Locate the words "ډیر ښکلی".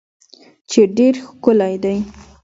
0.97-1.75